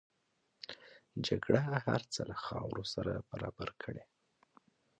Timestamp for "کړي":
3.83-4.03